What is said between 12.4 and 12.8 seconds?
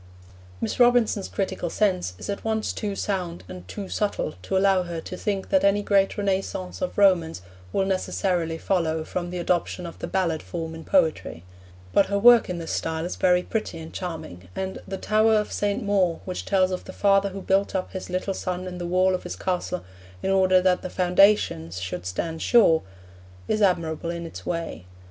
in this